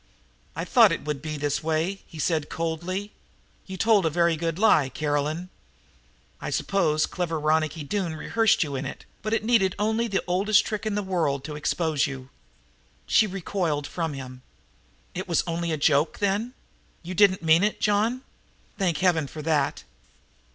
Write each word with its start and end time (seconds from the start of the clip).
"I 0.55 0.65
thought 0.65 0.91
it 0.91 1.05
would 1.05 1.21
be 1.21 1.37
this 1.37 1.61
way," 1.61 2.01
he 2.07 2.17
said 2.17 2.49
coldly. 2.49 3.11
"You 3.67 3.77
told 3.77 4.03
a 4.03 4.09
very 4.09 4.35
good 4.35 4.57
lie, 4.57 4.89
Caroline. 4.89 5.49
I 6.41 6.49
suppose 6.49 7.05
clever 7.05 7.39
Ronicky 7.39 7.83
Doone 7.83 8.15
rehearsed 8.15 8.63
you 8.63 8.75
in 8.75 8.87
it, 8.87 9.05
but 9.21 9.31
it 9.31 9.43
needed 9.43 9.75
only 9.77 10.07
the 10.07 10.23
oldest 10.25 10.65
trick 10.65 10.87
in 10.87 10.95
the 10.95 11.03
world 11.03 11.43
to 11.43 11.55
expose 11.55 12.07
you." 12.07 12.31
She 13.05 13.27
recoiled 13.27 13.85
from 13.85 14.13
him. 14.13 14.41
"It 15.13 15.27
was 15.27 15.43
only 15.45 15.71
a 15.71 15.77
joke, 15.77 16.17
then? 16.17 16.55
You 17.03 17.13
didn't 17.13 17.43
mean 17.43 17.63
it, 17.63 17.79
John? 17.79 18.23
Thank 18.79 18.97
Heaven 18.97 19.27
for 19.27 19.43
that!" 19.43 19.83